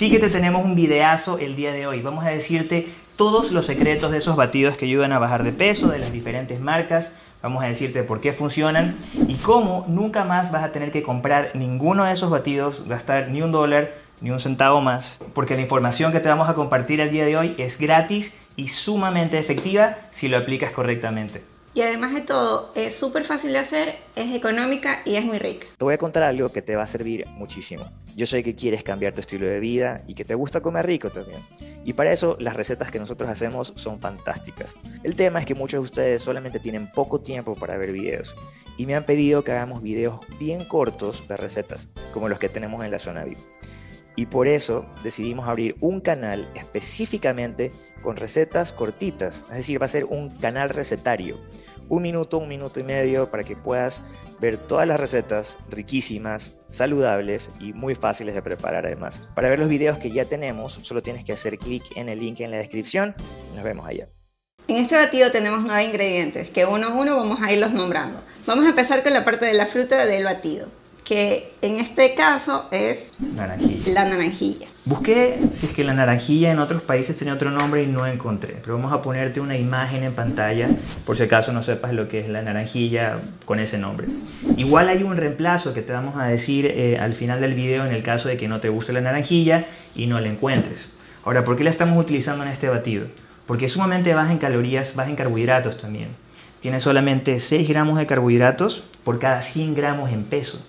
Sí 0.00 0.10
que 0.10 0.18
te 0.18 0.30
tenemos 0.30 0.64
un 0.64 0.74
videazo 0.74 1.38
el 1.38 1.56
día 1.56 1.72
de 1.72 1.86
hoy. 1.86 2.00
Vamos 2.00 2.24
a 2.24 2.30
decirte 2.30 2.88
todos 3.16 3.52
los 3.52 3.66
secretos 3.66 4.10
de 4.10 4.16
esos 4.16 4.34
batidos 4.34 4.78
que 4.78 4.86
ayudan 4.86 5.12
a 5.12 5.18
bajar 5.18 5.42
de 5.42 5.52
peso, 5.52 5.88
de 5.88 5.98
las 5.98 6.10
diferentes 6.10 6.58
marcas. 6.58 7.10
Vamos 7.42 7.62
a 7.62 7.66
decirte 7.66 8.02
por 8.02 8.22
qué 8.22 8.32
funcionan 8.32 8.96
y 9.28 9.34
cómo 9.34 9.84
nunca 9.88 10.24
más 10.24 10.50
vas 10.50 10.64
a 10.64 10.72
tener 10.72 10.90
que 10.90 11.02
comprar 11.02 11.50
ninguno 11.52 12.04
de 12.04 12.12
esos 12.12 12.30
batidos, 12.30 12.88
gastar 12.88 13.28
ni 13.28 13.42
un 13.42 13.52
dólar 13.52 13.92
ni 14.22 14.30
un 14.30 14.40
centavo 14.40 14.80
más, 14.80 15.18
porque 15.34 15.54
la 15.54 15.60
información 15.60 16.12
que 16.12 16.20
te 16.20 16.30
vamos 16.30 16.48
a 16.48 16.54
compartir 16.54 17.02
el 17.02 17.10
día 17.10 17.26
de 17.26 17.36
hoy 17.36 17.54
es 17.58 17.76
gratis 17.76 18.32
y 18.56 18.68
sumamente 18.68 19.38
efectiva 19.38 19.98
si 20.12 20.28
lo 20.28 20.38
aplicas 20.38 20.72
correctamente. 20.72 21.42
Y 21.72 21.82
además 21.82 22.14
de 22.14 22.22
todo, 22.22 22.72
es 22.74 22.96
súper 22.96 23.26
fácil 23.26 23.52
de 23.52 23.58
hacer, 23.58 23.98
es 24.16 24.34
económica 24.34 25.02
y 25.04 25.16
es 25.16 25.24
muy 25.24 25.38
rica. 25.38 25.66
Te 25.76 25.84
voy 25.84 25.94
a 25.94 25.98
contar 25.98 26.22
algo 26.22 26.50
que 26.50 26.62
te 26.62 26.74
va 26.74 26.82
a 26.84 26.86
servir 26.86 27.26
muchísimo. 27.28 27.90
Yo 28.20 28.26
sé 28.26 28.42
que 28.42 28.54
quieres 28.54 28.84
cambiar 28.84 29.14
tu 29.14 29.20
estilo 29.20 29.46
de 29.46 29.60
vida 29.60 30.04
y 30.06 30.12
que 30.12 30.26
te 30.26 30.34
gusta 30.34 30.60
comer 30.60 30.84
rico 30.84 31.08
también. 31.08 31.40
Y 31.86 31.94
para 31.94 32.12
eso 32.12 32.36
las 32.38 32.54
recetas 32.54 32.90
que 32.90 32.98
nosotros 32.98 33.30
hacemos 33.30 33.72
son 33.76 33.98
fantásticas. 33.98 34.76
El 35.02 35.16
tema 35.16 35.40
es 35.40 35.46
que 35.46 35.54
muchos 35.54 35.78
de 35.78 35.84
ustedes 35.84 36.20
solamente 36.20 36.60
tienen 36.60 36.92
poco 36.92 37.22
tiempo 37.22 37.54
para 37.54 37.78
ver 37.78 37.92
videos 37.92 38.36
y 38.76 38.84
me 38.84 38.94
han 38.94 39.06
pedido 39.06 39.42
que 39.42 39.52
hagamos 39.52 39.80
videos 39.80 40.20
bien 40.38 40.66
cortos 40.66 41.26
de 41.28 41.38
recetas, 41.38 41.88
como 42.12 42.28
los 42.28 42.38
que 42.38 42.50
tenemos 42.50 42.84
en 42.84 42.90
la 42.90 42.98
zona 42.98 43.24
VIP. 43.24 43.38
Y 44.16 44.26
por 44.26 44.48
eso 44.48 44.84
decidimos 45.02 45.48
abrir 45.48 45.76
un 45.80 46.02
canal 46.02 46.50
específicamente 46.54 47.72
con 48.02 48.16
recetas 48.16 48.74
cortitas, 48.74 49.46
es 49.48 49.56
decir, 49.56 49.80
va 49.80 49.86
a 49.86 49.88
ser 49.88 50.04
un 50.04 50.28
canal 50.28 50.68
recetario. 50.68 51.40
Un 51.88 52.02
minuto, 52.02 52.36
un 52.36 52.48
minuto 52.50 52.80
y 52.80 52.82
medio 52.82 53.30
para 53.30 53.44
que 53.44 53.56
puedas 53.56 54.02
ver 54.40 54.56
todas 54.56 54.86
las 54.88 54.98
recetas 54.98 55.58
riquísimas, 55.70 56.52
saludables 56.70 57.50
y 57.60 57.72
muy 57.72 57.94
fáciles 57.94 58.34
de 58.34 58.42
preparar 58.42 58.86
además. 58.86 59.22
Para 59.34 59.48
ver 59.48 59.58
los 59.58 59.68
videos 59.68 59.98
que 59.98 60.10
ya 60.10 60.24
tenemos, 60.24 60.80
solo 60.82 61.02
tienes 61.02 61.24
que 61.24 61.32
hacer 61.32 61.58
clic 61.58 61.82
en 61.96 62.08
el 62.08 62.20
link 62.20 62.40
en 62.40 62.50
la 62.50 62.56
descripción 62.56 63.14
nos 63.54 63.64
vemos 63.64 63.86
allá. 63.86 64.08
En 64.68 64.76
este 64.76 64.94
batido 64.96 65.32
tenemos 65.32 65.62
nueve 65.64 65.84
ingredientes 65.84 66.50
que 66.50 66.64
uno 66.64 66.88
a 66.88 66.94
uno 66.94 67.16
vamos 67.16 67.40
a 67.42 67.52
irlos 67.52 67.72
nombrando. 67.72 68.22
Vamos 68.46 68.66
a 68.66 68.70
empezar 68.70 69.02
con 69.02 69.12
la 69.12 69.24
parte 69.24 69.46
de 69.46 69.54
la 69.54 69.66
fruta 69.66 70.06
del 70.06 70.24
batido 70.24 70.68
que 71.10 71.54
en 71.60 71.80
este 71.80 72.14
caso 72.14 72.68
es 72.70 73.12
la 73.84 74.04
naranjilla. 74.04 74.68
Busqué 74.86 75.38
si 75.54 75.66
es 75.66 75.72
que 75.74 75.84
la 75.84 75.92
naranjilla 75.92 76.50
en 76.50 76.58
otros 76.58 76.80
países 76.80 77.14
tenía 77.14 77.34
otro 77.34 77.50
nombre 77.50 77.82
y 77.82 77.86
no 77.86 78.06
encontré, 78.06 78.56
pero 78.62 78.76
vamos 78.76 78.94
a 78.94 79.02
ponerte 79.02 79.38
una 79.38 79.58
imagen 79.58 80.04
en 80.04 80.14
pantalla 80.14 80.68
por 81.04 81.16
si 81.16 81.22
acaso 81.22 81.52
no 81.52 81.62
sepas 81.62 81.92
lo 81.92 82.08
que 82.08 82.20
es 82.20 82.30
la 82.30 82.40
naranjilla 82.40 83.18
con 83.44 83.60
ese 83.60 83.76
nombre. 83.76 84.06
Igual 84.56 84.88
hay 84.88 85.02
un 85.02 85.18
reemplazo 85.18 85.74
que 85.74 85.82
te 85.82 85.92
vamos 85.92 86.16
a 86.16 86.24
decir 86.24 86.64
eh, 86.64 86.98
al 86.98 87.12
final 87.12 87.42
del 87.42 87.52
video 87.52 87.84
en 87.84 87.92
el 87.92 88.02
caso 88.02 88.30
de 88.30 88.38
que 88.38 88.48
no 88.48 88.60
te 88.60 88.70
guste 88.70 88.94
la 88.94 89.02
naranjilla 89.02 89.66
y 89.94 90.06
no 90.06 90.18
la 90.18 90.28
encuentres. 90.28 90.88
Ahora, 91.24 91.44
¿por 91.44 91.58
qué 91.58 91.64
la 91.64 91.70
estamos 91.70 92.02
utilizando 92.02 92.42
en 92.42 92.50
este 92.50 92.70
batido? 92.70 93.06
Porque 93.46 93.66
es 93.66 93.72
sumamente 93.72 94.14
baja 94.14 94.32
en 94.32 94.38
calorías, 94.38 94.94
baja 94.94 95.10
en 95.10 95.16
carbohidratos 95.16 95.76
también. 95.76 96.08
Tiene 96.62 96.80
solamente 96.80 97.38
6 97.38 97.68
gramos 97.68 97.98
de 97.98 98.06
carbohidratos 98.06 98.82
por 99.04 99.18
cada 99.18 99.42
100 99.42 99.74
gramos 99.74 100.10
en 100.10 100.24
peso. 100.24 100.64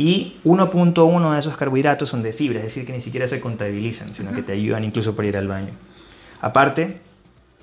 Y 0.00 0.32
1.1 0.46 1.32
de 1.34 1.38
esos 1.38 1.58
carbohidratos 1.58 2.08
son 2.08 2.22
de 2.22 2.32
fibra, 2.32 2.60
es 2.60 2.64
decir, 2.64 2.86
que 2.86 2.92
ni 2.94 3.02
siquiera 3.02 3.28
se 3.28 3.38
contabilizan, 3.38 4.14
sino 4.14 4.32
que 4.32 4.42
te 4.42 4.52
ayudan 4.52 4.82
incluso 4.82 5.14
para 5.14 5.28
ir 5.28 5.36
al 5.36 5.46
baño. 5.46 5.72
Aparte, 6.40 7.00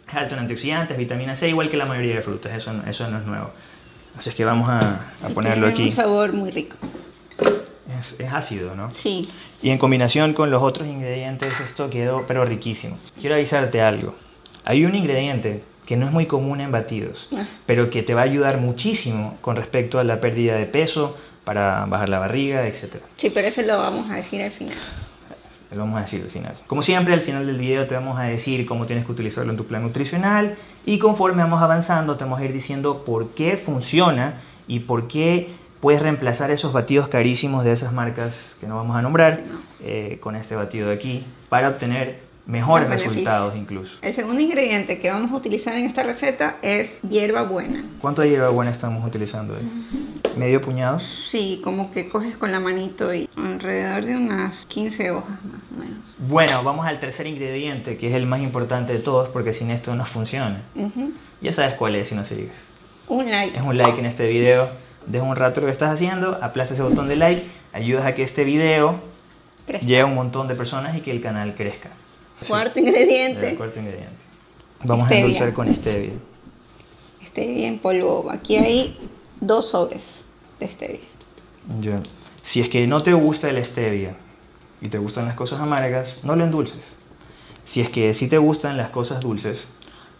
es 0.08 0.14
alto 0.14 0.36
en 0.36 0.42
antioxidantes, 0.42 0.96
vitamina 1.00 1.36
C, 1.36 1.50
igual 1.50 1.72
que 1.72 1.78
la 1.78 1.88
mayoría 1.88 2.14
de 2.14 2.22
frutas, 2.22 2.54
eso, 2.54 2.72
eso 2.88 3.10
no 3.10 3.18
es 3.18 3.26
nuevo. 3.26 3.50
Así 4.16 4.30
es 4.30 4.36
que 4.36 4.46
vamos 4.46 4.70
a, 4.70 5.08
a 5.24 5.30
ponerlo 5.30 5.66
tiene 5.70 5.82
aquí. 5.82 5.90
un 5.90 5.96
sabor 5.96 6.32
muy 6.32 6.52
rico. 6.52 6.76
Es, 8.00 8.16
es, 8.20 8.32
ácido, 8.32 8.76
¿no? 8.76 8.92
Sí. 8.92 9.32
Y 9.64 9.72
en 9.72 9.80
combinación 9.80 10.34
con 10.34 10.52
los 10.52 10.62
otros 10.62 10.88
ingredientes, 10.88 11.52
esto 11.66 11.90
quedó 11.90 12.26
pero 12.28 12.46
riquísimo. 12.46 13.00
Quiero 13.20 13.34
avisarte 13.34 13.82
algo. 13.82 14.14
Hay 14.64 14.86
un 14.86 14.94
ingrediente 14.94 15.64
que 15.88 15.98
no 15.98 16.06
es 16.06 16.12
muy 16.12 16.28
común 16.28 16.62
en 16.62 16.72
batidos, 16.72 17.30
ah. 17.36 17.48
pero 17.66 17.90
que 17.90 18.04
te 18.04 18.14
va 18.14 18.22
a 18.22 18.26
ayudar 18.26 18.60
muchísimo 18.60 19.40
con 19.42 19.56
respecto 19.56 19.98
a 19.98 20.04
la 20.04 20.18
pérdida 20.18 20.56
de 20.56 20.68
peso, 20.68 21.18
para 21.48 21.86
bajar 21.86 22.10
la 22.10 22.20
barriga, 22.20 22.68
etc. 22.68 22.98
Sí, 23.16 23.30
pero 23.30 23.48
eso 23.48 23.62
lo 23.62 23.78
vamos 23.78 24.12
a 24.12 24.16
decir 24.16 24.42
al 24.42 24.52
final. 24.52 24.76
Lo 25.72 25.78
vamos 25.78 25.98
a 25.98 26.02
decir 26.02 26.22
al 26.22 26.30
final. 26.30 26.58
Como 26.68 26.84
siempre, 26.84 27.14
al 27.14 27.22
final 27.22 27.48
del 27.48 27.58
video 27.58 27.88
te 27.88 27.96
vamos 27.96 28.20
a 28.20 28.24
decir 28.24 28.66
cómo 28.66 28.86
tienes 28.86 29.06
que 29.06 29.14
utilizarlo 29.14 29.52
en 29.52 29.58
tu 29.58 29.66
plan 29.66 29.82
nutricional 29.82 30.58
y 30.86 31.00
conforme 31.00 31.42
vamos 31.42 31.64
avanzando 31.64 32.18
te 32.18 32.26
vamos 32.26 32.42
a 32.42 32.44
ir 32.44 32.52
diciendo 32.52 33.06
por 33.06 33.30
qué 33.30 33.56
funciona 33.56 34.42
y 34.68 34.80
por 34.80 35.08
qué 35.08 35.52
puedes 35.80 36.02
reemplazar 36.02 36.52
esos 36.52 36.74
batidos 36.74 37.08
carísimos 37.08 37.64
de 37.64 37.72
esas 37.72 37.94
marcas 37.94 38.38
que 38.60 38.68
no 38.68 38.76
vamos 38.76 38.98
a 38.98 39.02
nombrar 39.02 39.44
eh, 39.82 40.18
con 40.20 40.36
este 40.36 40.54
batido 40.54 40.90
de 40.90 40.96
aquí 40.96 41.26
para 41.48 41.70
obtener 41.70 42.27
mejores 42.48 42.90
resultados 42.90 43.56
incluso. 43.56 43.92
El 44.02 44.14
segundo 44.14 44.42
ingrediente 44.42 45.00
que 45.00 45.12
vamos 45.12 45.32
a 45.32 45.36
utilizar 45.36 45.76
en 45.76 45.86
esta 45.86 46.04
receta 46.04 46.58
es 46.62 47.00
hierba 47.02 47.44
buena. 47.44 47.84
¿Cuánto 48.00 48.22
de 48.22 48.30
hierba 48.30 48.50
buena 48.50 48.72
estamos 48.72 49.06
utilizando? 49.06 49.56
¿Medio 50.38 50.62
puñado? 50.62 51.00
Sí, 51.00 51.62
como 51.64 51.92
que 51.92 52.10
coges 52.10 52.38
con 52.38 52.52
la 52.52 52.60
manito 52.60 53.14
y 53.14 53.30
alrededor 53.36 54.06
de 54.06 54.16
unas 54.16 54.66
15 54.68 55.12
hojas 55.12 55.44
más 55.44 55.62
o 55.72 55.80
menos. 55.80 56.16
Bueno, 56.18 56.64
vamos 56.64 56.86
al 56.86 57.00
tercer 57.00 57.28
ingrediente 57.28 57.98
que 57.98 58.08
es 58.08 58.16
el 58.16 58.26
más 58.26 58.40
importante 58.40 58.94
de 58.94 59.00
todos 59.00 59.30
porque 59.30 59.54
sin 59.54 59.70
esto 59.70 59.94
no 59.96 60.06
funciona. 60.06 60.62
Ya 61.42 61.52
sabes 61.54 61.76
cuál 61.76 61.96
es 61.96 62.08
si 62.08 62.16
no 62.16 62.24
sigues. 62.24 62.52
Un 63.10 63.30
like. 63.30 63.58
Es 63.58 63.64
un 63.64 63.78
like 63.78 64.00
en 64.00 64.06
este 64.06 64.28
video. 64.28 64.70
Deja 65.06 65.24
un 65.24 65.36
rato 65.36 65.62
lo 65.62 65.68
que 65.68 65.72
estás 65.72 65.94
haciendo, 65.94 66.38
aplasta 66.42 66.74
ese 66.74 66.84
botón 66.84 67.08
de 67.08 67.16
like, 67.16 67.46
ayudas 67.72 68.06
a 68.06 68.14
que 68.14 68.24
este 68.24 68.44
video 68.44 69.00
llegue 69.82 70.02
a 70.02 70.06
un 70.06 70.16
montón 70.16 70.50
de 70.50 70.56
personas 70.56 70.98
y 70.98 71.02
que 71.02 71.12
el 71.12 71.22
canal 71.22 71.56
crezca. 71.56 71.92
Cuarto 72.46 72.80
ingrediente. 72.80 73.56
cuarto 73.56 73.80
ingrediente. 73.80 74.16
Vamos 74.84 75.10
a 75.10 75.16
endulzar 75.16 75.54
con 75.54 75.74
stevia. 75.74 76.14
Stevia 77.26 77.68
en 77.68 77.80
polvo. 77.80 78.30
Aquí 78.30 78.58
hay 78.58 78.98
dos 79.40 79.70
sobres 79.70 80.04
de 80.60 80.68
stevia. 80.68 81.00
Si 82.44 82.62
es 82.62 82.70
que 82.70 82.86
no 82.88 83.04
te 83.04 83.14
gusta 83.14 83.50
el 83.50 83.64
stevia 83.66 84.16
y 84.82 84.90
te 84.90 84.98
gustan 84.98 85.26
las 85.26 85.36
cosas 85.36 85.60
amargas, 85.60 86.24
no 86.24 86.36
lo 86.36 86.44
endulces. 86.44 86.80
Si 87.66 87.82
es 87.82 87.90
que 87.90 88.14
sí 88.14 88.28
te 88.28 88.38
gustan 88.38 88.78
las 88.78 88.90
cosas 88.90 89.20
dulces, 89.20 89.66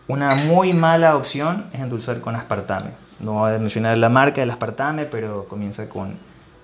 una 0.08 0.36
muy 0.36 0.74
mala 0.74 1.16
opción 1.16 1.68
es 1.74 1.80
endulzar 1.80 2.20
con 2.20 2.36
aspartame. 2.36 2.92
No 3.20 3.34
voy 3.34 3.54
a 3.54 3.58
mencionar 3.58 3.98
la 3.98 4.10
marca 4.10 4.42
del 4.42 4.52
aspartame, 4.52 5.06
pero 5.06 5.46
comienza 5.48 5.88
con 5.88 6.18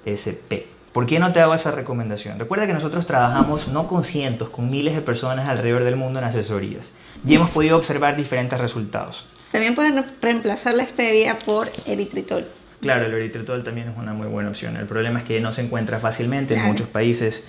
SP. 0.03 0.67
¿Por 0.93 1.07
qué 1.07 1.17
no 1.17 1.33
te 1.33 1.39
hago 1.39 1.55
esa 1.55 1.71
recomendación? 1.71 2.37
Recuerda 2.37 2.67
que 2.67 2.73
nosotros 2.73 3.07
trabajamos 3.07 3.67
no 3.67 3.87
con 3.87 4.03
cientos, 4.03 4.49
con 4.49 4.69
miles 4.69 4.93
de 4.93 5.01
personas 5.01 5.49
alrededor 5.49 5.83
del 5.83 5.95
mundo 5.95 6.19
en 6.19 6.25
asesorías 6.25 6.85
y 7.25 7.33
hemos 7.33 7.49
podido 7.49 7.77
observar 7.77 8.15
diferentes 8.15 8.59
resultados. 8.61 9.25
También 9.51 9.73
pueden 9.73 10.05
reemplazar 10.21 10.75
la 10.75 10.85
stevia 10.85 11.39
por 11.39 11.71
eritritol. 11.87 12.47
Claro, 12.79 13.07
el 13.07 13.13
eritritol 13.13 13.63
también 13.63 13.89
es 13.89 13.97
una 13.97 14.13
muy 14.13 14.27
buena 14.27 14.49
opción. 14.49 14.77
El 14.77 14.85
problema 14.85 15.19
es 15.19 15.25
que 15.25 15.39
no 15.39 15.51
se 15.51 15.61
encuentra 15.61 15.99
fácilmente 15.99 16.53
en 16.53 16.63
muchos 16.63 16.87
países. 16.87 17.43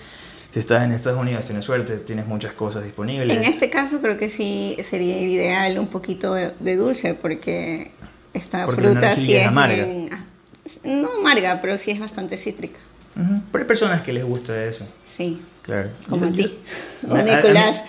Si 0.54 0.58
estás 0.58 0.82
en 0.84 0.92
Estados 0.92 1.20
Unidos 1.20 1.44
tienes 1.44 1.66
suerte, 1.66 1.98
tienes 1.98 2.26
muchas 2.26 2.54
cosas 2.54 2.82
disponibles. 2.84 3.36
En 3.36 3.44
este 3.44 3.68
caso 3.68 4.00
creo 4.00 4.16
que 4.16 4.30
sí 4.30 4.76
sería 4.88 5.20
ideal 5.20 5.78
un 5.78 5.88
poquito 5.88 6.32
de 6.32 6.76
dulce 6.76 7.14
porque 7.14 7.90
esta 8.32 8.66
fruta 8.68 9.16
sí 9.16 9.34
es 9.34 9.46
amarga. 9.46 9.86
no 10.82 11.08
amarga, 11.18 11.60
pero 11.60 11.76
sí 11.76 11.90
es 11.90 12.00
bastante 12.00 12.38
cítrica. 12.38 12.78
Pero 13.14 13.62
hay 13.62 13.64
personas 13.64 14.02
que 14.02 14.12
les 14.12 14.24
gusta 14.24 14.64
eso. 14.64 14.86
Sí. 15.16 15.40
Claro. 15.62 15.90
Como 16.08 16.26
a 16.26 16.30
ti. 16.30 16.58
O 17.08 17.16
Nicolás. 17.16 17.82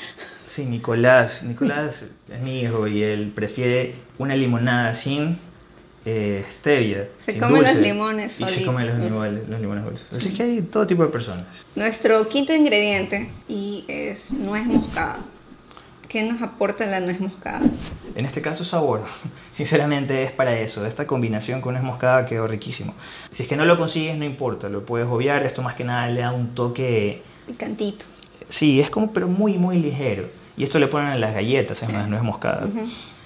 sí, 0.54 0.66
Nicolás. 0.66 1.44
Nicolás 1.44 1.96
es 2.32 2.42
mi 2.42 2.62
hijo 2.62 2.88
y 2.88 3.04
él 3.04 3.32
prefiere 3.34 3.96
una 4.18 4.36
limonada 4.36 4.96
sin 4.96 5.38
eh, 6.06 6.46
stevia. 6.60 7.08
Se 7.26 7.38
come 7.38 7.62
los 7.62 7.76
limones 7.76 8.40
Y 8.40 8.46
se 8.46 8.64
come 8.64 8.86
los, 8.86 8.98
los 9.50 9.60
limones 9.60 9.84
dulces. 9.84 10.08
Así 10.16 10.30
que 10.30 10.44
hay 10.44 10.62
todo 10.62 10.86
tipo 10.86 11.04
de 11.04 11.10
personas. 11.10 11.46
Nuestro 11.76 12.30
quinto 12.30 12.54
ingrediente 12.54 13.32
y 13.48 13.84
es 13.88 14.32
nuez 14.32 14.66
moscada. 14.68 15.20
¿Qué 16.08 16.22
nos 16.24 16.42
aporta 16.42 16.86
la 16.86 17.00
nuez 17.00 17.20
moscada? 17.20 17.62
En 18.16 18.26
este 18.26 18.42
caso 18.42 18.64
sabor. 18.64 19.04
Sinceramente 19.54 20.24
es 20.24 20.32
para 20.32 20.58
eso. 20.60 20.86
Esta 20.86 21.08
combinación 21.08 21.62
con 21.62 21.74
nuez 21.74 21.84
moscada 21.84 22.26
quedó 22.26 22.48
riquísimo. 22.48 22.94
Si 23.32 23.44
es 23.44 23.50
que 23.50 23.56
no 23.56 23.66
lo 23.66 23.78
consigues 23.78 24.18
no 24.18 24.26
importa, 24.26 24.70
lo 24.70 24.86
puedes 24.86 25.10
obviar. 25.10 25.46
Esto 25.46 25.62
más 25.62 25.76
que 25.76 25.84
nada 25.84 26.08
le 26.08 26.22
da 26.22 26.32
un 26.32 26.54
toque... 26.54 27.24
Picantito. 27.48 28.06
Sí, 28.50 28.80
es 28.80 28.90
como 28.90 29.12
pero 29.12 29.28
muy 29.28 29.58
muy 29.58 29.80
ligero. 29.80 30.28
Y 30.58 30.64
esto 30.64 30.80
le 30.80 30.88
ponen 30.88 31.12
en 31.12 31.22
las 31.22 31.34
galletas, 31.34 31.82
es 31.82 31.90
más, 31.90 32.08
nuez 32.08 32.22
moscada. 32.22 32.68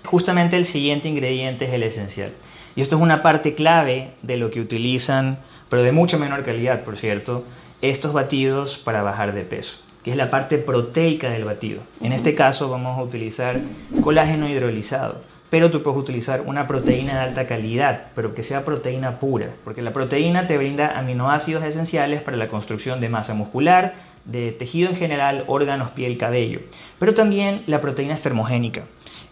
Justamente 0.06 0.56
el 0.56 0.66
siguiente 0.66 1.08
ingrediente 1.08 1.66
es 1.66 1.74
el 1.74 1.84
esencial. 1.84 2.32
Y 2.76 2.82
esto 2.82 2.96
es 2.96 3.02
una 3.02 3.22
parte 3.22 3.54
clave 3.54 4.12
de 4.24 4.38
lo 4.38 4.50
que 4.50 4.62
utilizan, 4.62 5.40
pero 5.70 5.84
de 5.84 5.92
mucha 5.92 6.18
menor 6.18 6.44
calidad, 6.44 6.84
por 6.84 6.98
cierto, 6.98 7.44
estos 7.82 8.14
batidos 8.14 8.78
para 8.78 9.04
bajar 9.04 9.34
de 9.34 9.44
peso 9.44 9.78
que 10.04 10.12
es 10.12 10.18
la 10.18 10.30
parte 10.30 10.58
proteica 10.58 11.30
del 11.30 11.46
batido. 11.46 11.82
En 12.02 12.14
este 12.14 12.36
caso 12.36 12.70
vamos 12.70 12.98
a 12.98 13.04
utilizar 13.04 13.60
colágeno 14.02 14.50
hidrolizado, 14.50 15.22
pero 15.50 15.72
tú 15.72 15.82
puedes 15.82 16.00
utilizar 16.00 16.42
una 16.46 16.68
proteína 16.68 17.14
de 17.16 17.20
alta 17.20 17.48
calidad, 17.48 18.08
pero 18.16 18.34
que 18.34 18.44
sea 18.44 18.66
proteína 18.66 19.20
pura, 19.20 19.50
porque 19.64 19.82
la 19.82 19.94
proteína 19.94 20.48
te 20.48 20.58
brinda 20.58 20.98
aminoácidos 20.98 21.64
esenciales 21.64 22.22
para 22.22 22.38
la 22.38 22.48
construcción 22.48 23.00
de 23.00 23.10
masa 23.10 23.34
muscular, 23.34 23.94
de 24.26 24.52
tejido 24.52 24.90
en 24.90 24.96
general, 24.96 25.44
órganos, 25.48 25.92
piel, 25.92 26.18
cabello. 26.18 26.60
Pero 27.00 27.14
también 27.14 27.64
la 27.66 27.82
proteína 27.82 28.14
es 28.14 28.22
termogénica. 28.22 28.84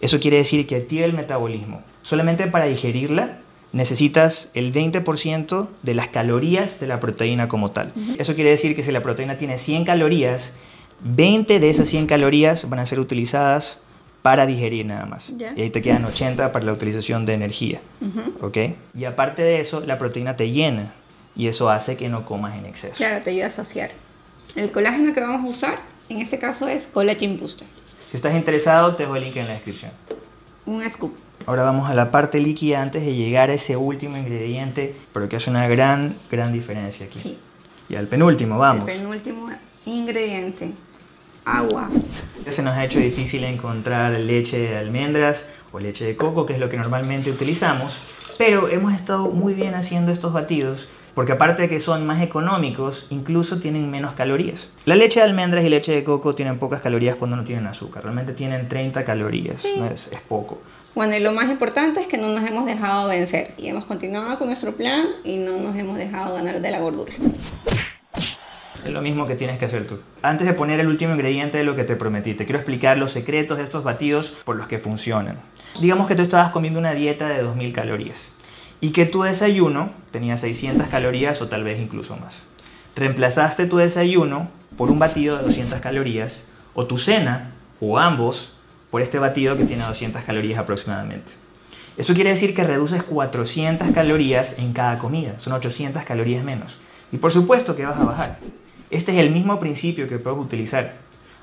Eso 0.02 0.20
quiere 0.20 0.38
decir 0.38 0.68
que 0.68 0.76
activa 0.76 1.06
el 1.06 1.14
metabolismo. 1.14 1.82
Solamente 2.02 2.48
para 2.48 2.66
digerirla 2.66 3.40
necesitas 3.74 4.50
el 4.54 4.74
20% 4.74 5.68
de 5.84 5.94
las 5.94 6.08
calorías 6.08 6.80
de 6.80 6.88
la 6.88 7.00
proteína 7.00 7.48
como 7.48 7.72
tal. 7.72 7.94
Eso 8.18 8.36
quiere 8.36 8.52
decir 8.52 8.76
que 8.76 8.84
si 8.84 8.92
la 8.92 9.02
proteína 9.02 9.38
tiene 9.38 9.58
100 9.58 9.86
calorías, 9.86 10.52
20 11.02 11.60
de 11.60 11.70
esas 11.70 11.90
100 11.90 12.08
calorías 12.08 12.70
van 12.70 12.80
a 12.80 12.86
ser 12.86 13.00
utilizadas 13.00 13.80
para 14.22 14.46
digerir 14.46 14.86
nada 14.86 15.06
más. 15.06 15.30
Y 15.30 15.62
ahí 15.62 15.70
te 15.70 15.82
quedan 15.82 16.04
80 16.06 16.52
para 16.52 16.66
la 16.66 16.74
utilización 16.74 17.26
de 17.26 17.34
energía. 17.34 17.82
Y 18.96 19.06
aparte 19.06 19.42
de 19.42 19.62
eso, 19.62 19.82
la 19.82 20.00
proteína 20.00 20.36
te 20.36 20.52
llena 20.52 20.94
y 21.36 21.48
eso 21.48 21.70
hace 21.70 21.98
que 21.98 22.10
no 22.10 22.26
comas 22.26 22.58
en 22.58 22.66
exceso. 22.66 22.96
Claro, 22.96 23.24
te 23.24 23.30
ayuda 23.30 23.48
a 23.48 23.52
saciar. 23.52 23.92
El 24.56 24.72
colágeno 24.72 25.14
que 25.14 25.22
vamos 25.22 25.46
a 25.46 25.50
usar, 25.50 25.80
en 26.10 26.20
este 26.20 26.40
caso 26.40 26.68
es 26.68 26.88
Collagen 26.88 27.40
Booster. 27.40 27.68
Si 28.10 28.18
estás 28.18 28.36
interesado, 28.36 28.96
te 28.96 29.04
dejo 29.04 29.16
el 29.18 29.24
link 29.26 29.36
en 29.36 29.48
la 29.48 29.54
descripción. 29.54 29.92
Un 30.66 30.90
scoop. 30.90 31.14
Ahora 31.48 31.64
vamos 31.64 31.90
a 31.90 31.94
la 31.94 32.12
parte 32.12 32.42
líquida 32.42 32.82
antes 32.82 33.06
de 33.06 33.16
llegar 33.16 33.50
a 33.50 33.54
ese 33.54 33.78
último 33.78 34.18
ingrediente, 34.18 34.94
pero 35.14 35.30
que 35.30 35.38
hace 35.38 35.50
una 35.50 35.66
gran, 35.70 36.18
gran 36.30 36.52
diferencia 36.52 37.06
aquí. 37.06 37.20
Sí. 37.20 37.40
Y 37.88 37.96
al 37.96 38.08
penúltimo, 38.08 38.58
vamos. 38.58 38.90
El 38.90 38.98
penúltimo 38.98 39.50
ingrediente, 39.86 40.72
agua. 41.46 41.88
Se 42.52 42.62
nos 42.62 42.76
ha 42.76 42.84
hecho 42.84 43.00
difícil 43.00 43.46
encontrar 43.46 44.12
leche 44.20 44.60
de 44.60 44.76
almendras 44.76 45.42
o 45.72 45.80
leche 45.80 46.04
de 46.04 46.18
coco, 46.18 46.46
que 46.46 46.52
es 46.52 46.60
lo 46.60 46.68
que 46.68 46.76
normalmente 46.76 47.32
utilizamos, 47.32 47.98
pero 48.38 48.68
hemos 48.68 48.94
estado 48.94 49.30
muy 49.30 49.54
bien 49.54 49.74
haciendo 49.74 50.12
estos 50.12 50.34
batidos 50.34 50.90
porque 51.16 51.32
aparte 51.32 51.64
de 51.64 51.70
que 51.70 51.80
son 51.80 52.06
más 52.06 52.22
económicos, 52.22 53.08
incluso 53.10 53.60
tienen 53.60 53.90
menos 53.90 54.14
calorías. 54.14 54.70
La 54.86 54.96
leche 54.96 55.20
de 55.20 55.26
almendras 55.26 55.66
y 55.66 55.70
leche 55.70 55.92
de 55.92 56.04
coco 56.04 56.36
tienen 56.36 56.60
pocas 56.60 56.80
calorías 56.80 57.16
cuando 57.16 57.36
no 57.36 57.44
tienen 57.44 57.66
azúcar, 57.66 58.04
realmente 58.04 58.34
tienen 58.34 58.70
30 58.70 59.04
calorías, 59.04 59.66
es, 59.66 60.10
es 60.12 60.22
poco. 60.28 60.60
Bueno, 60.98 61.16
y 61.16 61.20
lo 61.20 61.32
más 61.32 61.48
importante 61.48 62.02
es 62.02 62.08
que 62.08 62.18
no 62.18 62.28
nos 62.30 62.50
hemos 62.50 62.66
dejado 62.66 63.08
vencer 63.08 63.54
y 63.56 63.68
hemos 63.68 63.86
continuado 63.86 64.40
con 64.40 64.48
nuestro 64.48 64.72
plan 64.72 65.06
y 65.24 65.36
no 65.36 65.56
nos 65.60 65.76
hemos 65.76 65.96
dejado 65.96 66.34
ganar 66.34 66.60
de 66.60 66.72
la 66.72 66.80
gordura. 66.80 67.14
Es 68.84 68.92
lo 68.92 69.00
mismo 69.04 69.28
que 69.28 69.36
tienes 69.36 69.60
que 69.60 69.66
hacer 69.66 69.86
tú. 69.86 70.00
Antes 70.24 70.48
de 70.48 70.54
poner 70.54 70.80
el 70.80 70.88
último 70.88 71.14
ingrediente 71.14 71.60
de 71.60 71.66
lo 71.66 71.76
que 71.76 71.84
te 71.84 71.96
prometí, 71.96 72.34
te 72.34 72.46
quiero 72.46 72.58
explicar 72.58 72.98
los 72.98 73.12
secretos 73.12 73.60
de 73.60 73.64
estos 73.64 73.84
batidos 73.84 74.34
por 74.44 74.56
los 74.56 74.68
que 74.68 74.80
funcionan. 74.80 75.38
Digamos 75.80 76.08
que 76.08 76.16
tú 76.16 76.24
estabas 76.24 76.50
comiendo 76.50 76.80
una 76.80 76.94
dieta 76.94 77.30
de 77.30 77.44
2000 77.44 77.74
calorías 77.74 78.32
y 78.82 78.90
que 78.90 79.06
tu 79.06 79.22
desayuno 79.22 79.92
tenía 80.10 80.36
600 80.36 80.88
calorías 80.88 81.40
o 81.44 81.48
tal 81.48 81.64
vez 81.64 81.80
incluso 81.80 82.18
más. 82.18 82.42
Reemplazaste 82.96 83.68
tu 83.68 83.78
desayuno 83.78 84.48
por 84.80 84.90
un 84.90 84.98
batido 84.98 85.38
de 85.38 85.44
200 85.44 85.80
calorías 85.80 86.42
o 86.74 86.88
tu 86.88 86.98
cena 86.98 87.52
o 87.80 88.00
ambos 88.00 88.57
por 88.92 89.02
este 89.02 89.20
batido 89.20 89.56
que 89.56 89.66
tiene 89.66 89.84
200 89.84 90.24
calorías 90.24 90.60
aproximadamente. 90.60 91.32
Eso 91.98 92.14
quiere 92.14 92.30
decir 92.30 92.54
que 92.54 92.64
reduces 92.64 93.04
400 93.04 93.92
calorías 93.92 94.54
en 94.58 94.74
cada 94.74 95.00
comida, 95.00 95.40
son 95.40 95.54
800 95.54 96.04
calorías 96.04 96.44
menos. 96.44 96.78
Y 97.12 97.18
por 97.18 97.32
supuesto 97.32 97.76
que 97.76 97.86
vas 97.86 98.00
a 98.00 98.06
bajar. 98.06 98.38
Este 98.90 99.12
es 99.12 99.18
el 99.18 99.32
mismo 99.32 99.60
principio 99.60 100.08
que 100.08 100.20
puedes 100.20 100.40
utilizar. 100.40 100.94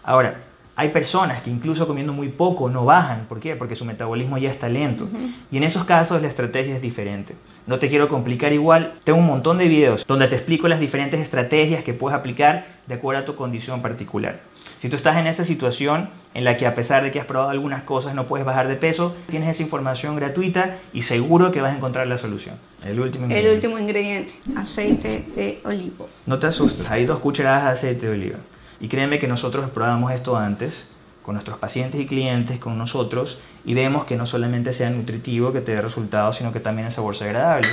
Ahora, 0.02 0.40
hay 0.76 0.88
personas 0.88 1.42
que 1.42 1.50
incluso 1.50 1.86
comiendo 1.86 2.12
muy 2.12 2.28
poco 2.28 2.68
no 2.68 2.84
bajan. 2.84 3.26
¿Por 3.28 3.38
qué? 3.38 3.54
Porque 3.54 3.76
su 3.76 3.84
metabolismo 3.84 4.38
ya 4.38 4.50
está 4.50 4.68
lento. 4.68 5.08
Y 5.50 5.56
en 5.56 5.62
esos 5.62 5.84
casos 5.84 6.20
la 6.20 6.28
estrategia 6.28 6.74
es 6.74 6.82
diferente. 6.82 7.34
No 7.66 7.78
te 7.78 7.88
quiero 7.88 8.08
complicar 8.08 8.52
igual. 8.52 8.94
Tengo 9.04 9.18
un 9.18 9.26
montón 9.26 9.58
de 9.58 9.68
videos 9.68 10.04
donde 10.06 10.26
te 10.26 10.36
explico 10.36 10.66
las 10.66 10.80
diferentes 10.80 11.20
estrategias 11.20 11.84
que 11.84 11.94
puedes 11.94 12.18
aplicar 12.18 12.66
de 12.86 12.94
acuerdo 12.94 13.22
a 13.22 13.24
tu 13.24 13.36
condición 13.36 13.82
particular. 13.82 14.40
Si 14.84 14.90
tú 14.90 14.96
estás 14.96 15.16
en 15.16 15.26
esa 15.26 15.46
situación 15.46 16.10
en 16.34 16.44
la 16.44 16.58
que 16.58 16.66
a 16.66 16.74
pesar 16.74 17.02
de 17.02 17.10
que 17.10 17.18
has 17.18 17.24
probado 17.24 17.48
algunas 17.48 17.84
cosas 17.84 18.14
no 18.14 18.26
puedes 18.26 18.44
bajar 18.44 18.68
de 18.68 18.76
peso, 18.76 19.16
tienes 19.30 19.48
esa 19.48 19.62
información 19.62 20.14
gratuita 20.14 20.76
y 20.92 21.04
seguro 21.04 21.52
que 21.52 21.62
vas 21.62 21.72
a 21.72 21.76
encontrar 21.78 22.06
la 22.06 22.18
solución. 22.18 22.56
El 22.84 23.00
último 23.00 23.24
ingrediente. 23.24 23.48
El 23.48 23.54
último 23.54 23.78
ingrediente, 23.78 24.34
aceite 24.54 25.24
de 25.34 25.62
olivo. 25.64 26.10
No 26.26 26.38
te 26.38 26.48
asustes, 26.48 26.90
hay 26.90 27.06
dos 27.06 27.20
cucharadas 27.20 27.64
de 27.64 27.70
aceite 27.70 28.08
de 28.08 28.12
oliva. 28.12 28.36
Y 28.78 28.88
créeme 28.88 29.18
que 29.18 29.26
nosotros 29.26 29.70
probamos 29.70 30.12
esto 30.12 30.36
antes 30.36 30.86
con 31.22 31.32
nuestros 31.32 31.56
pacientes 31.56 31.98
y 31.98 32.04
clientes, 32.04 32.58
con 32.58 32.76
nosotros, 32.76 33.38
y 33.64 33.72
vemos 33.72 34.04
que 34.04 34.16
no 34.16 34.26
solamente 34.26 34.74
sea 34.74 34.90
nutritivo, 34.90 35.54
que 35.54 35.62
te 35.62 35.72
dé 35.72 35.80
resultados, 35.80 36.36
sino 36.36 36.52
que 36.52 36.60
también 36.60 36.88
es 36.88 36.92
sabor 36.92 37.16
agradable. 37.22 37.68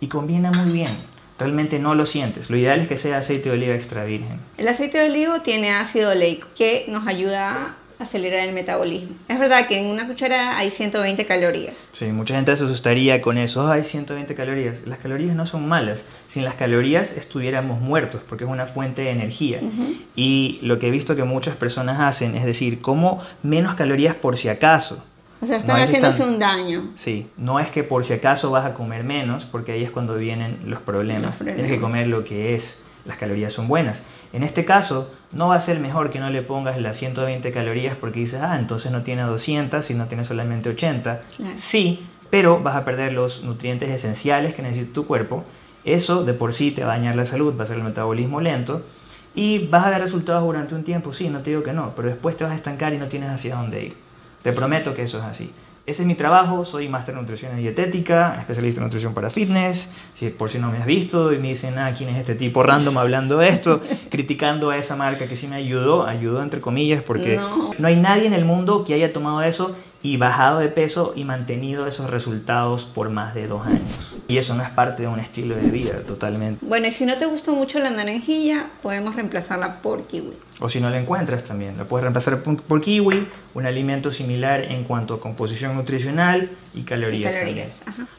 Y 0.00 0.08
combina 0.08 0.50
muy 0.50 0.72
bien. 0.72 1.19
Realmente 1.40 1.78
no 1.78 1.94
lo 1.94 2.06
sientes. 2.06 2.50
Lo 2.50 2.56
ideal 2.56 2.80
es 2.80 2.88
que 2.88 2.98
sea 2.98 3.18
aceite 3.18 3.48
de 3.48 3.56
oliva 3.56 3.74
extra 3.74 4.04
virgen. 4.04 4.38
El 4.58 4.68
aceite 4.68 4.98
de 4.98 5.10
olivo 5.10 5.40
tiene 5.40 5.72
ácido 5.72 6.10
oleico 6.12 6.46
que 6.56 6.84
nos 6.88 7.06
ayuda 7.06 7.76
acelerar 8.00 8.48
el 8.48 8.54
metabolismo. 8.54 9.14
Es 9.28 9.38
verdad 9.38 9.68
que 9.68 9.78
en 9.78 9.86
una 9.86 10.06
cuchara 10.06 10.56
hay 10.56 10.70
120 10.70 11.26
calorías. 11.26 11.74
Sí, 11.92 12.06
mucha 12.06 12.34
gente 12.34 12.56
se 12.56 12.64
asustaría 12.64 13.20
con 13.20 13.38
eso. 13.38 13.70
hay 13.70 13.84
120 13.84 14.34
calorías. 14.34 14.76
Las 14.86 14.98
calorías 14.98 15.36
no 15.36 15.46
son 15.46 15.68
malas. 15.68 16.00
Sin 16.28 16.44
las 16.44 16.54
calorías 16.54 17.12
estuviéramos 17.12 17.80
muertos 17.80 18.22
porque 18.28 18.44
es 18.44 18.50
una 18.50 18.66
fuente 18.66 19.02
de 19.02 19.10
energía. 19.10 19.60
Y 20.16 20.58
lo 20.62 20.78
que 20.78 20.88
he 20.88 20.90
visto 20.90 21.14
que 21.14 21.24
muchas 21.24 21.56
personas 21.56 22.00
hacen 22.00 22.36
es 22.36 22.44
decir, 22.44 22.80
como 22.80 23.22
menos 23.42 23.74
calorías 23.74 24.14
por 24.14 24.36
si 24.36 24.48
acaso. 24.48 25.04
O 25.42 25.46
sea, 25.46 25.56
están 25.56 25.80
haciéndose 25.80 26.22
un 26.22 26.38
daño. 26.38 26.90
Sí, 26.96 27.28
no 27.36 27.60
es 27.60 27.70
que 27.70 27.82
por 27.82 28.04
si 28.04 28.12
acaso 28.12 28.50
vas 28.50 28.66
a 28.66 28.74
comer 28.74 29.04
menos, 29.04 29.44
porque 29.44 29.72
ahí 29.72 29.84
es 29.84 29.90
cuando 29.90 30.16
vienen 30.16 30.60
los 30.66 30.80
problemas. 30.80 31.38
Tienes 31.38 31.66
que 31.66 31.80
comer 31.80 32.08
lo 32.08 32.24
que 32.24 32.54
es. 32.54 32.78
Las 33.06 33.16
calorías 33.16 33.52
son 33.52 33.66
buenas. 33.66 34.02
En 34.32 34.42
este 34.42 34.66
caso, 34.66 35.10
no 35.32 35.48
va 35.48 35.56
a 35.56 35.60
ser 35.60 35.80
mejor 35.80 36.10
que 36.10 36.20
no 36.20 36.28
le 36.28 36.42
pongas 36.42 36.78
las 36.78 36.98
120 36.98 37.50
calorías 37.50 37.96
porque 37.96 38.20
dices, 38.20 38.40
ah, 38.42 38.58
entonces 38.58 38.92
no 38.92 39.02
tiene 39.02 39.22
200 39.22 39.90
y 39.90 39.94
no 39.94 40.06
tiene 40.06 40.26
solamente 40.26 40.68
80. 40.68 41.22
Sí, 41.56 42.06
pero 42.28 42.60
vas 42.60 42.76
a 42.76 42.84
perder 42.84 43.14
los 43.14 43.42
nutrientes 43.42 43.88
esenciales 43.88 44.54
que 44.54 44.60
necesita 44.60 44.92
tu 44.92 45.06
cuerpo. 45.06 45.44
Eso 45.84 46.24
de 46.24 46.34
por 46.34 46.52
sí 46.52 46.70
te 46.72 46.84
va 46.84 46.92
a 46.92 46.96
dañar 46.96 47.16
la 47.16 47.24
salud, 47.24 47.54
va 47.58 47.64
a 47.64 47.66
ser 47.66 47.78
el 47.78 47.82
metabolismo 47.82 48.42
lento 48.42 48.82
y 49.34 49.66
vas 49.66 49.86
a 49.86 49.90
ver 49.90 50.00
resultados 50.00 50.44
durante 50.44 50.74
un 50.74 50.84
tiempo, 50.84 51.12
sí, 51.12 51.28
no 51.28 51.40
te 51.40 51.50
digo 51.50 51.62
que 51.62 51.72
no, 51.72 51.92
pero 51.94 52.08
después 52.08 52.36
te 52.36 52.44
vas 52.44 52.52
a 52.52 52.56
estancar 52.56 52.92
y 52.92 52.98
no 52.98 53.06
tienes 53.06 53.30
hacia 53.30 53.56
dónde 53.56 53.84
ir. 53.84 54.09
Te 54.42 54.52
prometo 54.52 54.94
que 54.94 55.02
eso 55.02 55.18
es 55.18 55.24
así. 55.24 55.50
Ese 55.86 56.02
es 56.02 56.06
mi 56.06 56.14
trabajo, 56.14 56.64
soy 56.64 56.88
máster 56.88 57.14
en 57.14 57.20
nutrición 57.22 57.58
y 57.58 57.62
dietética, 57.62 58.36
especialista 58.38 58.80
en 58.80 58.84
nutrición 58.84 59.12
para 59.12 59.28
fitness. 59.28 59.88
Si 60.14 60.28
por 60.28 60.50
si 60.50 60.58
no 60.58 60.70
me 60.70 60.78
has 60.78 60.86
visto 60.86 61.32
y 61.32 61.38
me 61.38 61.48
dicen, 61.48 61.78
ah, 61.78 61.92
¿quién 61.96 62.10
es 62.10 62.18
este 62.18 62.34
tipo 62.34 62.62
random 62.62 62.96
hablando 62.98 63.38
de 63.38 63.48
esto? 63.48 63.80
criticando 64.10 64.70
a 64.70 64.76
esa 64.76 64.94
marca 64.94 65.26
que 65.26 65.36
sí 65.36 65.48
me 65.48 65.56
ayudó, 65.56 66.06
ayudó 66.06 66.42
entre 66.42 66.60
comillas, 66.60 67.02
porque 67.02 67.36
no. 67.36 67.70
no 67.76 67.88
hay 67.88 67.96
nadie 67.96 68.26
en 68.26 68.34
el 68.34 68.44
mundo 68.44 68.84
que 68.84 68.94
haya 68.94 69.12
tomado 69.12 69.42
eso 69.42 69.74
y 70.02 70.16
bajado 70.16 70.60
de 70.60 70.68
peso 70.68 71.12
y 71.14 71.24
mantenido 71.24 71.86
esos 71.86 72.08
resultados 72.08 72.84
por 72.84 73.10
más 73.10 73.34
de 73.34 73.46
dos 73.46 73.66
años. 73.66 74.14
Y 74.28 74.38
eso 74.38 74.54
no 74.54 74.62
es 74.62 74.70
parte 74.70 75.02
de 75.02 75.08
un 75.08 75.20
estilo 75.20 75.56
de 75.56 75.70
vida 75.70 76.00
totalmente. 76.06 76.64
Bueno, 76.64 76.86
y 76.86 76.92
si 76.92 77.04
no 77.04 77.18
te 77.18 77.26
gustó 77.26 77.52
mucho 77.52 77.78
la 77.80 77.90
naranjilla, 77.90 78.66
podemos 78.82 79.14
reemplazarla 79.14 79.82
por 79.82 80.06
kiwi. 80.06 80.32
O 80.60 80.68
si 80.68 80.80
no 80.80 80.88
la 80.88 81.00
encuentras 81.00 81.44
también, 81.44 81.76
la 81.76 81.84
puedes 81.84 82.02
reemplazar 82.04 82.42
por 82.42 82.80
kiwi, 82.80 83.28
un 83.54 83.66
alimento 83.66 84.12
similar 84.12 84.64
en 84.64 84.84
cuanto 84.84 85.14
a 85.14 85.20
composición 85.20 85.74
nutricional 85.74 86.50
y 86.74 86.82
calorías. 86.82 87.34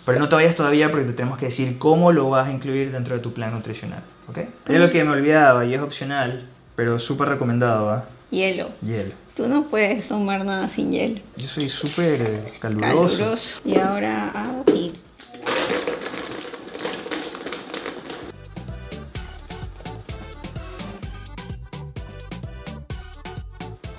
Pero 0.06 0.20
no 0.20 0.28
te 0.28 0.36
vayas 0.36 0.56
todavía 0.56 0.92
porque 0.92 1.06
te 1.06 1.14
tenemos 1.14 1.40
que 1.40 1.46
decir 1.46 1.78
cómo 1.78 2.12
lo 2.12 2.30
vas 2.30 2.48
a 2.48 2.52
incluir 2.52 2.92
dentro 2.92 3.16
de 3.16 3.22
tu 3.22 3.34
plan 3.34 3.54
nutricional. 3.54 4.02
¿ok? 4.28 4.40
Es 4.68 4.80
lo 4.80 4.92
que 4.92 5.04
me 5.04 5.12
olvidaba 5.12 5.66
y 5.66 5.74
es 5.74 5.82
opcional, 5.82 6.44
pero 6.76 7.00
súper 7.00 7.30
recomendado. 7.30 8.04
Hielo. 8.32 8.70
Hielo. 8.82 9.21
Tú 9.36 9.48
no 9.48 9.64
puedes 9.66 10.08
tomar 10.08 10.44
nada 10.44 10.68
sin 10.68 10.92
hielo. 10.92 11.22
Yo 11.38 11.48
soy 11.48 11.70
súper 11.70 12.54
caluroso. 12.60 13.18
caluroso. 13.18 13.62
Y 13.64 13.78
ahora 13.78 14.30
a 14.30 14.52
batir. 14.58 15.00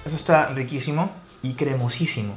Eso 0.04 0.16
está 0.16 0.48
riquísimo 0.48 1.10
y 1.42 1.54
cremosísimo. 1.54 2.34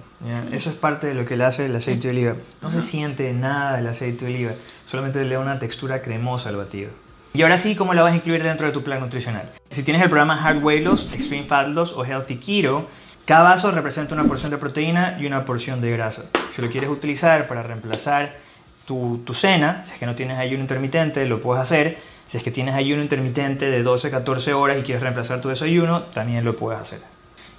Eso 0.52 0.70
es 0.70 0.76
parte 0.78 1.08
de 1.08 1.14
lo 1.14 1.26
que 1.26 1.36
le 1.36 1.44
hace 1.44 1.66
el 1.66 1.76
aceite 1.76 2.08
de 2.08 2.14
oliva. 2.14 2.36
No 2.62 2.72
se 2.72 2.82
siente 2.84 3.32
nada 3.34 3.76
del 3.76 3.88
aceite 3.88 4.26
de 4.26 4.34
oliva, 4.34 4.52
solamente 4.88 5.24
le 5.24 5.36
da 5.36 5.42
una 5.42 5.60
textura 5.60 6.02
cremosa 6.02 6.50
al 6.50 6.56
batido. 6.56 6.92
Y 7.36 7.42
ahora 7.42 7.58
sí, 7.58 7.76
¿cómo 7.76 7.94
la 7.94 8.02
vas 8.02 8.14
a 8.14 8.16
incluir 8.16 8.42
dentro 8.42 8.66
de 8.66 8.72
tu 8.72 8.82
plan 8.82 9.02
nutricional? 9.02 9.52
Si 9.70 9.84
tienes 9.84 10.02
el 10.02 10.08
programa 10.08 10.42
Hard 10.42 10.64
Weight 10.64 10.86
Loss, 10.86 11.14
Extreme 11.14 11.44
Fat 11.44 11.68
Loss 11.68 11.92
o 11.92 12.06
Healthy 12.06 12.38
Keto, 12.38 12.88
cada 13.26 13.44
vaso 13.44 13.72
representa 13.72 14.16
una 14.16 14.24
porción 14.24 14.52
de 14.52 14.58
proteína 14.58 15.18
y 15.20 15.26
una 15.26 15.44
porción 15.44 15.82
de 15.82 15.92
grasa. 15.92 16.24
Si 16.56 16.62
lo 16.62 16.70
quieres 16.70 16.90
utilizar 16.90 17.46
para 17.50 17.62
reemplazar 17.62 18.38
tu, 18.88 19.22
cena, 19.34 19.84
si 19.86 19.92
es 19.92 20.00
que 20.00 20.06
no 20.06 20.16
tienes 20.16 20.38
ayuno 20.38 20.62
intermitente, 20.62 21.26
lo 21.26 21.42
puedes 21.42 21.62
hacer. 21.62 21.98
Si 22.32 22.38
es 22.38 22.44
que 22.44 22.52
tienes 22.52 22.74
ayuno 22.74 23.02
intermitente 23.02 23.70
de 23.70 23.84
12-14 23.84 24.54
horas 24.54 24.78
y 24.80 24.84
quieres 24.84 25.04
reemplazar 25.04 25.42
tu 25.42 25.50
desayuno, 25.50 26.04
también 26.04 26.46
lo 26.46 26.56
puedes 26.56 26.80
hacer. 26.80 27.02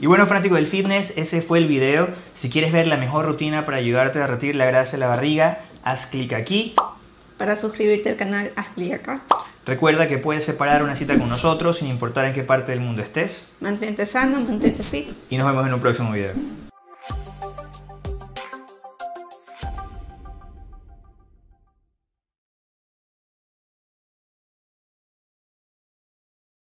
Y 0.00 0.06
bueno, 0.06 0.26
fanático 0.26 0.54
del 0.54 0.68
fitness, 0.68 1.12
ese 1.16 1.42
fue 1.42 1.58
el 1.58 1.66
video. 1.66 2.08
Si 2.34 2.48
quieres 2.48 2.72
ver 2.72 2.86
la 2.86 2.96
mejor 2.96 3.26
rutina 3.26 3.66
para 3.66 3.76
ayudarte 3.76 4.20
a 4.20 4.22
derretir 4.22 4.56
la 4.56 4.64
grasa 4.64 4.92
de 4.92 4.98
la 4.98 5.08
barriga, 5.08 5.58
haz 5.84 6.06
clic 6.06 6.32
aquí. 6.32 6.74
Para 7.36 7.56
suscribirte 7.56 8.08
al 8.08 8.16
canal, 8.16 8.52
haz 8.56 8.68
clic 8.68 8.94
acá. 8.94 9.20
Recuerda 9.66 10.06
que 10.06 10.18
puedes 10.18 10.44
separar 10.44 10.84
una 10.84 10.94
cita 10.94 11.18
con 11.18 11.28
nosotros 11.28 11.78
sin 11.78 11.88
importar 11.88 12.24
en 12.26 12.34
qué 12.34 12.44
parte 12.44 12.70
del 12.70 12.80
mundo 12.80 13.02
estés. 13.02 13.42
Mantente 13.60 14.06
sano, 14.06 14.40
mantente 14.40 14.84
fit. 14.84 15.08
Y 15.28 15.36
nos 15.36 15.48
vemos 15.48 15.66
en 15.66 15.74
un 15.74 15.80
próximo 15.80 16.12
video. 16.12 16.34